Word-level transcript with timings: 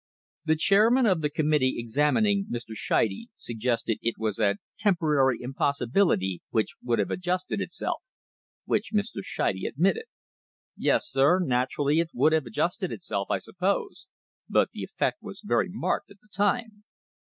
The 0.45 0.55
chairman 0.55 1.05
of 1.05 1.21
the 1.21 1.29
committee 1.29 1.75
examining 1.77 2.47
Mr. 2.51 2.73
Scheide 2.73 3.27
suggested 3.35 3.99
it 4.01 4.15
was 4.17 4.39
a 4.39 4.55
"temporary 4.79 5.37
impossibility 5.39 6.41
which 6.49 6.73
would 6.81 6.97
have 6.97 7.11
adjusted 7.11 7.61
itself," 7.61 8.01
which 8.65 8.89
Mr. 8.95 9.21
Scheide 9.23 9.63
admitted." 9.63 10.05
Yes, 10.75 11.05
sir, 11.07 11.37
naturally, 11.39 11.99
it 11.99 12.09
would 12.15 12.33
have 12.33 12.47
adjusted 12.47 12.91
it 12.91 13.03
self 13.03 13.29
I 13.29 13.37
suppose, 13.37 14.07
but 14.49 14.71
the 14.71 14.81
effect 14.81 15.21
was 15.21 15.43
very 15.45 15.69
marked 15.69 16.09
at 16.09 16.19
the 16.19 16.29
time." 16.33 16.83